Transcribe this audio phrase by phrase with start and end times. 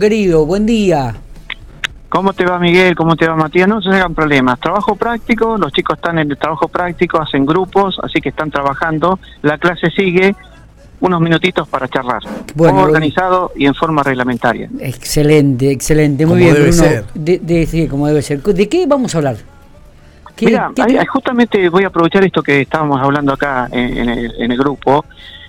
[0.00, 1.14] Querido, buen día.
[2.08, 2.96] ¿Cómo te va Miguel?
[2.96, 3.68] ¿Cómo te va Matías?
[3.68, 4.58] No se hagan problemas.
[4.58, 9.18] Trabajo práctico, los chicos están en el trabajo práctico, hacen grupos, así que están trabajando.
[9.42, 10.34] La clase sigue,
[11.00, 12.22] unos minutitos para charlar.
[12.54, 14.70] Bueno, organizado y en forma reglamentaria.
[14.80, 16.24] Excelente, excelente.
[16.24, 17.04] Muy bien, Bruno.
[17.14, 18.42] De, sí, como debe ser.
[18.42, 19.36] ¿De qué vamos a hablar?
[20.40, 20.72] Mira,
[21.12, 25.04] justamente voy a aprovechar esto que estábamos hablando acá en, el, grupo.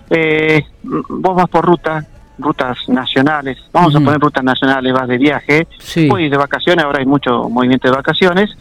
[0.10, 2.06] Eh, vos vas por ruta,
[2.42, 5.68] rutas nacionales, vamos a poner rutas nacionales, vas de viaje,
[6.10, 8.56] voy de vacaciones, ahora hay mucho movimiento de vacaciones,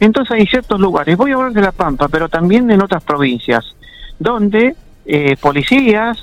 [0.00, 3.64] entonces hay ciertos lugares, voy a hablar de La Pampa, pero también en otras provincias,
[4.18, 4.74] donde
[5.06, 6.18] eh, policías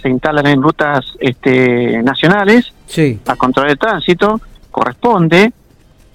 [0.00, 2.72] se instalan en rutas este, nacionales
[3.26, 5.52] a controlar el tránsito, corresponde,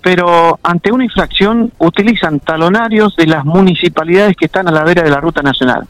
[0.02, 5.10] pero ante una infracción utilizan talonarios de las municipalidades que están a la vera de
[5.10, 5.88] la ruta nacional.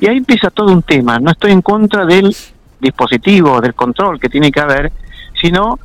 [0.00, 1.18] Y ahí empieza todo un tema.
[1.18, 2.34] No estoy en contra del
[2.82, 4.92] dispositivo, del control que tiene que haber,
[5.40, 5.78] sino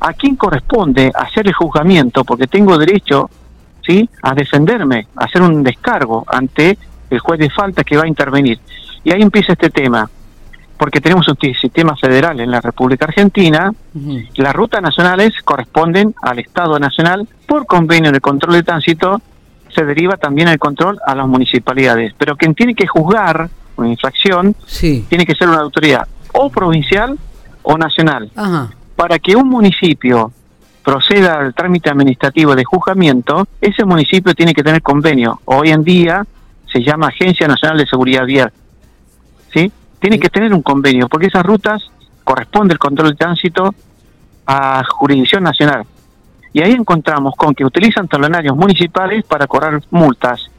[0.00, 3.28] a quién corresponde hacer el juzgamiento, porque tengo derecho
[3.84, 4.08] ¿sí?
[4.22, 6.78] a defenderme, a hacer un descargo ante
[7.10, 8.60] el juez de falta que va a intervenir.
[9.02, 10.08] Y ahí empieza este tema,
[10.76, 13.72] porque tenemos un sistema federal en la República Argentina,
[14.36, 19.20] las rutas nacionales corresponden al Estado Nacional, por convenio de control de tránsito
[19.74, 24.54] se deriva también el control a las municipalidades, pero quien tiene que juzgar una infracción
[25.08, 27.18] tiene que ser una autoridad o provincial
[27.62, 28.30] o nacional.
[28.96, 30.32] Para que un municipio
[30.82, 35.40] proceda al trámite administrativo de juzgamiento, ese municipio tiene que tener convenio.
[35.44, 36.24] Hoy en día
[36.72, 38.52] se llama Agencia Nacional de Seguridad Vial.
[39.52, 39.70] ¿Sí?
[40.00, 41.82] Tiene que tener un convenio, porque esas rutas
[42.24, 43.74] corresponde el control de tránsito
[44.46, 45.84] a jurisdicción nacional.
[46.52, 50.50] Y ahí encontramos con que utilizan talonarios municipales para cobrar multas.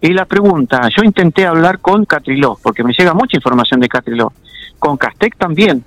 [0.00, 4.32] Y la pregunta, yo intenté hablar con Catriló, porque me llega mucha información de Catriló
[4.78, 5.84] con Castec también.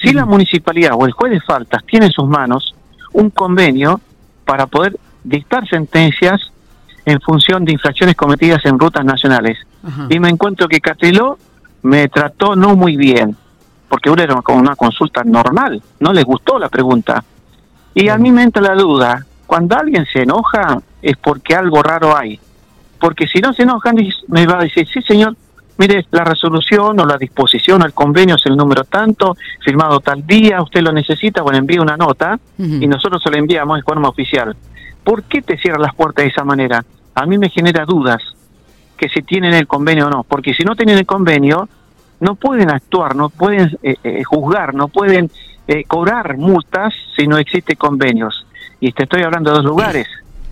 [0.00, 2.74] Si la municipalidad o el juez de faltas tiene en sus manos
[3.12, 4.00] un convenio
[4.44, 6.52] para poder dictar sentencias
[7.04, 9.58] en función de infracciones cometidas en rutas nacionales.
[10.10, 11.38] Y me encuentro que Catriló
[11.82, 13.36] me trató no muy bien,
[13.88, 17.24] porque uno era como una consulta normal, no le gustó la pregunta.
[17.94, 22.16] Y a mí me entra la duda, cuando alguien se enoja es porque algo raro
[22.16, 22.38] hay.
[23.00, 23.96] Porque si no se enojan,
[24.28, 25.34] me va a decir, sí señor,
[25.78, 30.60] mire, la resolución o la disposición al convenio es el número tanto, firmado tal día,
[30.60, 34.54] usted lo necesita, bueno, envíe una nota y nosotros se la enviamos en forma oficial.
[35.04, 36.84] ¿Por qué te cierran las puertas de esa manera?
[37.14, 38.22] A mí me genera dudas
[38.96, 41.68] que si tienen el convenio o no, porque si no tienen el convenio,
[42.20, 45.30] no pueden actuar, no pueden eh, eh, juzgar, no pueden
[45.68, 48.44] eh, cobrar multas si no existe convenios.
[48.80, 50.08] Y te estoy hablando de dos lugares.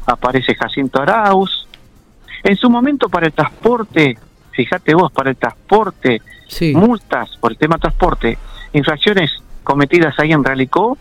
[0.06, 1.66] Aparece Jacinto Arauz.
[2.44, 4.16] En su momento para el transporte
[4.56, 6.20] fíjate vos, para el transporte,
[6.74, 8.36] multas por el tema transporte,
[8.72, 9.30] infracciones
[9.62, 10.96] cometidas ahí en Realicó,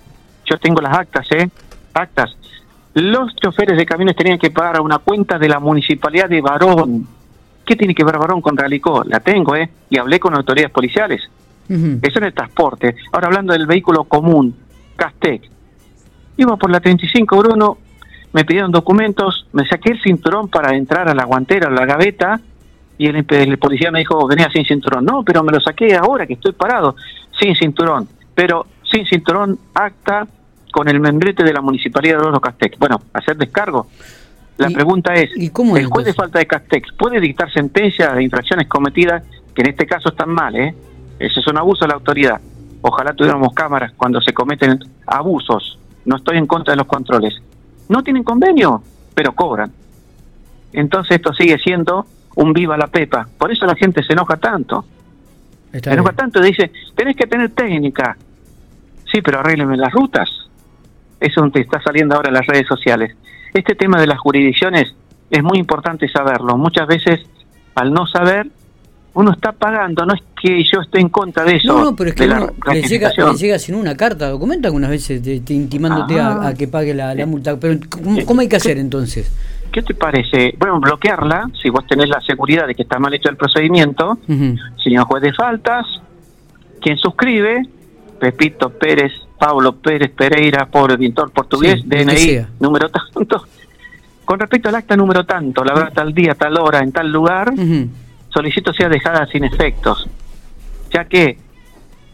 [0.45, 1.49] yo tengo las actas, ¿eh?
[1.93, 2.35] Actas.
[2.93, 7.07] Los choferes de camiones tenían que pagar a una cuenta de la municipalidad de Barón.
[7.65, 9.03] ¿Qué tiene que ver Barón con Realicó?
[9.05, 9.69] La tengo, ¿eh?
[9.89, 11.29] Y hablé con autoridades policiales.
[11.67, 12.95] Eso en el transporte.
[13.11, 14.55] Ahora hablando del vehículo común,
[14.95, 15.49] Castec.
[16.37, 17.77] Iba por la 35 Bruno,
[18.33, 22.39] me pidieron documentos, me saqué el cinturón para entrar a la guantera, a la gaveta,
[22.97, 25.05] y el, policía me dijo, venía sin cinturón.
[25.05, 26.95] No, pero me lo saqué ahora que estoy parado,
[27.39, 28.07] sin cinturón.
[28.33, 30.27] Pero sin cinturón, acta
[30.71, 32.77] con el membrete de la Municipalidad de Oro Castex.
[32.77, 33.87] Bueno, hacer descargo.
[34.57, 38.23] La pregunta es, ¿y cómo ¿el juez de falta de Castex puede dictar sentencia de
[38.23, 39.23] infracciones cometidas,
[39.53, 40.73] que en este caso están mal, ¿eh?
[41.19, 42.39] Ese es un abuso de la autoridad.
[42.81, 45.77] Ojalá tuviéramos cámaras cuando se cometen abusos.
[46.05, 47.41] No estoy en contra de los controles.
[47.89, 48.81] No tienen convenio,
[49.13, 49.71] pero cobran.
[50.71, 52.05] Entonces esto sigue siendo
[52.35, 53.27] un viva la pepa.
[53.37, 54.85] Por eso la gente se enoja tanto.
[55.71, 58.17] se enoja tanto y dice, tenés que tener técnica.
[59.11, 60.29] Sí, pero arrégleme las rutas.
[61.19, 63.15] Eso te está saliendo ahora en las redes sociales.
[63.53, 64.93] Este tema de las jurisdicciones
[65.29, 66.57] es muy importante saberlo.
[66.57, 67.21] Muchas veces,
[67.75, 68.47] al no saber,
[69.13, 71.73] uno está pagando, no es que yo esté en contra de eso.
[71.73, 75.25] No, no pero es que uno le llega, llega, sin una carta, documento algunas veces
[75.49, 77.57] intimándote a, que pague la, multa.
[77.57, 77.79] Pero
[78.25, 79.31] ¿cómo hay que hacer entonces?
[79.75, 80.55] ¿Qué te parece?
[80.57, 84.17] Bueno, bloquearla, si vos tenés la seguridad de que está mal hecho el procedimiento,
[84.81, 85.85] señor juez de faltas,
[86.79, 87.61] quien suscribe,
[88.17, 93.43] Pepito Pérez, Pablo Pérez Pereira, pobre pintor portugués, DNI, número tanto.
[94.23, 97.53] Con respecto al acta número tanto, la verdad, tal día, tal hora, en tal lugar,
[98.29, 100.07] solicito sea dejada sin efectos,
[100.89, 101.37] ya que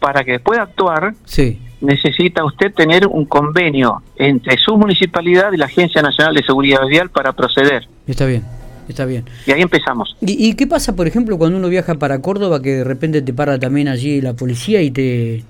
[0.00, 5.66] para que pueda actuar, sí necesita usted tener un convenio entre su municipalidad y la
[5.66, 7.86] Agencia Nacional de Seguridad Vial para proceder.
[8.06, 8.42] Está bien.
[8.88, 9.24] Está bien.
[9.46, 10.16] Y ahí empezamos.
[10.20, 13.58] ¿Y, qué pasa, por ejemplo, cuando uno viaja para Córdoba, que de repente te para
[13.58, 15.44] también allí la policía y te,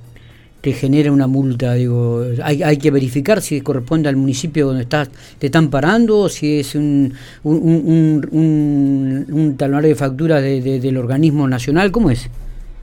[0.60, 1.74] te genera una multa?
[1.74, 6.28] Digo, hay, hay que verificar si corresponde al municipio donde estás, te están parando, o
[6.28, 12.28] si es un, un, un, un, talonario de factura de, del organismo nacional, ¿cómo es?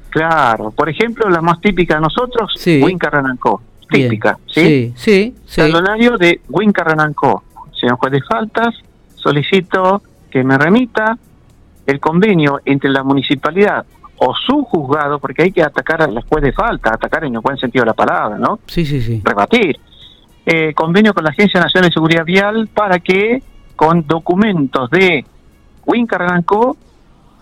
[0.10, 2.82] Claro, por ejemplo, la más típica de nosotros, sí.
[2.84, 4.94] Winca Renancó, típica, ¿sí?
[4.96, 5.62] Sí, sí.
[5.62, 7.44] Talonario de Winca Renancó.
[7.80, 8.76] Señor juez de faltas,
[9.16, 11.18] solicito que me remita
[11.86, 13.86] el convenio entre la municipalidad
[14.18, 17.40] o su juzgado, porque hay que atacar a la juez de falta, atacar en el
[17.40, 18.60] buen sentido de la palabra, ¿no?
[18.68, 19.22] Sí, sí, sí.
[19.24, 19.80] Rebatir.
[20.46, 23.42] Eh, convenio con la Agencia Nacional de Seguridad Vial para que
[23.76, 25.24] con documentos de
[25.86, 26.76] Winca Renancó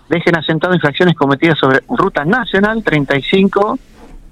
[0.09, 3.80] dejen asentado infracciones cometidas sobre Ruta Nacional 35,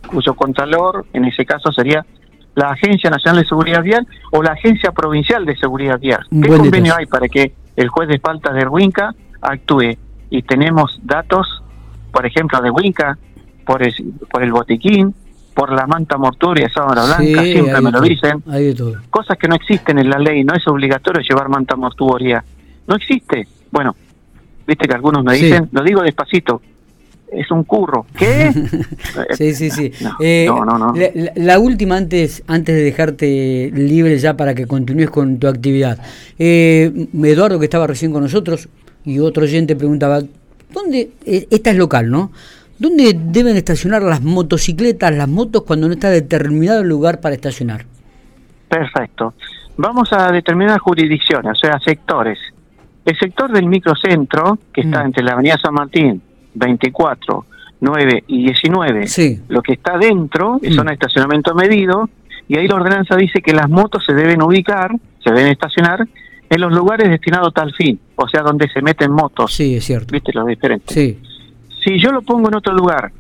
[0.08, 2.06] cuyo contralor en ese caso sería
[2.56, 6.26] la Agencia Nacional de Seguridad Vial o la Agencia Provincial de Seguridad Vial.
[6.30, 9.98] ¿Qué convenio hay para que el juez de faltas de Huinca actúe?
[10.30, 11.62] Y tenemos datos,
[12.12, 13.18] por ejemplo, de Huinca,
[13.66, 13.94] por el,
[14.32, 15.14] por el botiquín,
[15.54, 18.44] por la manta mortuoria sábana blanca, siempre me lo dicen.
[19.10, 22.44] Cosas que no existen en la ley, no es obligatorio llevar manta mortuoria.
[22.88, 23.48] No existe.
[23.72, 23.96] Bueno,
[24.66, 26.62] viste que algunos me dicen, lo digo despacito,
[27.32, 28.06] es un curro.
[28.18, 28.52] ¿Qué?
[29.32, 29.92] sí, sí, sí.
[30.20, 30.94] Eh, no, no, no,
[31.36, 36.00] La, última antes, antes de dejarte libre ya para que continúes con tu actividad.
[36.38, 38.70] Eh, Eduardo, que estaba recién con nosotros,
[39.04, 40.22] y otro oyente preguntaba,
[40.72, 42.32] ¿dónde, eh, esta es local, ¿no?
[42.78, 47.86] ¿Dónde deben estacionar las motocicletas, las motos, cuando no está determinado el lugar para estacionar?
[48.68, 49.34] Perfecto.
[49.78, 52.38] Vamos a determinar jurisdicciones, o sea, sectores.
[53.06, 55.06] El sector del microcentro, que está mm.
[55.06, 56.22] entre la Avenida San Martín,
[56.56, 57.46] 24,
[57.80, 59.42] 9 y 19, sí.
[59.48, 60.80] lo que está dentro es mm.
[60.80, 62.10] un estacionamiento medido,
[62.48, 64.92] y ahí la ordenanza dice que las motos se deben ubicar,
[65.24, 66.08] se deben estacionar
[66.50, 69.54] en los lugares destinados a tal fin, o sea, donde se meten motos.
[69.54, 70.12] Sí, es cierto.
[70.12, 70.94] ¿Viste lo diferente?
[70.94, 71.20] Sí.
[71.84, 73.12] Si yo lo pongo en otro lugar,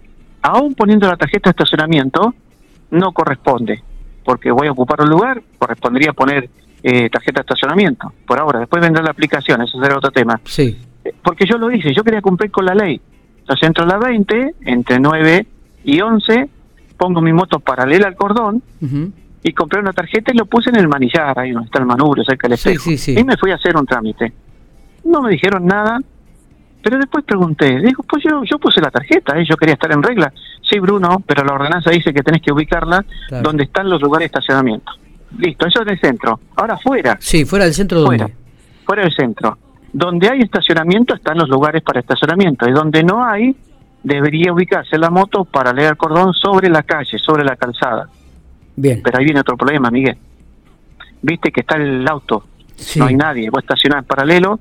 [0.41, 2.33] aún poniendo la tarjeta de estacionamiento,
[2.91, 3.83] no corresponde,
[4.23, 6.49] porque voy a ocupar un lugar, correspondería poner
[6.87, 8.59] eh, tarjeta de estacionamiento, por ahora.
[8.59, 10.39] Después vendrá la aplicación, eso será otro tema.
[10.43, 10.77] Sí.
[11.23, 13.01] Porque yo lo hice, yo quería cumplir con la ley.
[13.39, 15.47] Entonces entro a la 20, entre 9
[15.83, 16.47] y 11,
[16.95, 18.61] pongo mi moto paralela al cordón
[19.41, 22.23] y compré una tarjeta y lo puse en el manillar, ahí donde está el manubrio,
[22.23, 22.91] cerca del espejo.
[22.91, 24.31] Y me fui a hacer un trámite.
[25.05, 25.99] No me dijeron nada,
[26.83, 29.43] pero después pregunté, dijo, pues yo, yo puse la tarjeta, ¿eh?
[29.49, 30.31] yo quería estar en regla.
[30.61, 33.03] Sí, Bruno, pero la ordenanza dice que tenés que ubicarla
[33.41, 34.91] donde están los lugares de estacionamiento.
[35.37, 36.39] Listo, eso es el centro.
[36.55, 37.17] Ahora fuera.
[37.19, 38.05] Sí, fuera del centro.
[38.05, 38.29] Fuera,
[38.85, 39.57] fuera del centro.
[39.91, 43.55] Donde hay estacionamiento están los lugares para estacionamiento y donde no hay
[44.03, 48.07] debería ubicarse la moto para leer el cordón sobre la calle, sobre la calzada.
[48.75, 49.01] Bien.
[49.03, 50.17] Pero ahí viene otro problema, Miguel.
[51.21, 52.45] Viste que está el auto,
[52.97, 54.59] no hay nadie, vos estacionás en paralelo,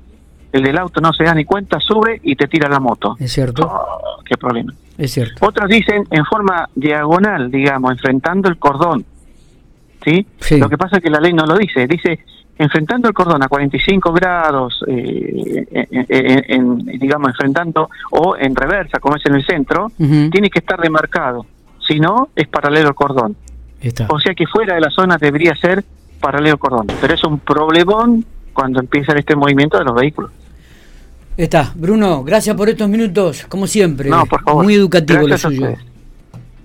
[0.51, 3.15] el del auto no se da ni cuenta, sube y te tira la moto.
[3.19, 3.67] Es cierto.
[3.67, 4.73] Oh, qué problema.
[4.97, 5.45] Es cierto.
[5.45, 9.05] Otros dicen en forma diagonal, digamos, enfrentando el cordón.
[10.05, 10.25] ¿Sí?
[10.39, 10.57] sí.
[10.57, 12.19] Lo que pasa es que la ley no lo dice, dice
[12.57, 19.25] enfrentando el cordón a 45 grados, eh, en, digamos, enfrentando o en reversa, como es
[19.25, 21.45] en el centro, tiene que estar demarcado.
[21.85, 23.35] Si no, es paralelo al cordón.
[24.09, 25.83] O sea que fuera de la zona debería ser
[26.19, 26.87] paralelo al cordón.
[27.01, 30.31] Pero es un problemón cuando empieza este movimiento de los vehículos.
[31.37, 31.73] Está.
[31.75, 34.09] Bruno, gracias por estos minutos, como siempre.
[34.09, 34.63] No, por favor.
[34.63, 35.75] Muy educativo lo suyo.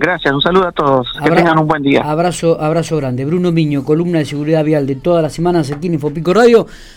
[0.00, 1.08] Gracias, un saludo a todos.
[1.22, 2.00] Que tengan un buen día.
[2.00, 3.26] Abrazo, abrazo grande.
[3.26, 6.66] Bruno Miño, columna de seguridad vial de todas las semanas aquí en Infopico Radio.